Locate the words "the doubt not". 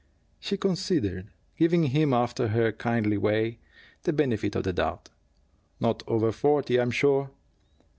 4.63-6.01